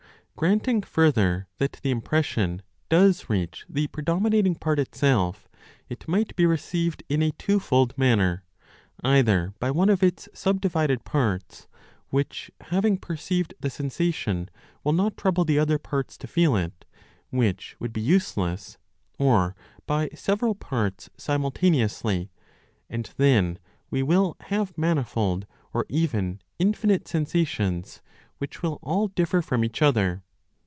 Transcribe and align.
Granting 0.37 0.81
further 0.81 1.47
that 1.59 1.73
the 1.83 1.91
impression 1.91 2.63
does 2.89 3.29
reach 3.29 3.63
the 3.69 3.85
predominating 3.85 4.55
part 4.55 4.79
itself, 4.79 5.47
it 5.87 6.07
might 6.07 6.35
be 6.35 6.47
received 6.47 7.03
in 7.09 7.21
a 7.21 7.29
twofold 7.33 7.95
manner; 7.95 8.43
either 9.03 9.53
by 9.59 9.69
one 9.69 9.87
of 9.89 10.01
its 10.01 10.27
(subdivided) 10.33 11.05
parts, 11.05 11.67
which, 12.09 12.49
having 12.61 12.97
perceived 12.97 13.53
the 13.59 13.69
sensation, 13.69 14.49
will 14.83 14.93
not 14.93 15.15
trouble 15.15 15.45
the 15.45 15.59
other 15.59 15.77
parts 15.77 16.17
to 16.17 16.25
feel 16.25 16.55
it, 16.55 16.85
which 17.29 17.75
would 17.79 17.93
be 17.93 18.01
useless; 18.01 18.79
or, 19.19 19.55
by 19.85 20.09
several 20.15 20.55
parts 20.55 21.07
simultaneously, 21.17 22.31
and 22.89 23.11
then 23.17 23.59
we 23.91 24.01
will 24.01 24.35
have 24.39 24.75
manifold, 24.75 25.45
or 25.71 25.85
even 25.87 26.41
infinite 26.57 27.07
sensations 27.07 28.01
which 28.39 28.63
will 28.63 28.79
all 28.81 29.07
differ 29.09 29.39
from 29.39 29.63
each 29.63 29.83
other. 29.83 30.23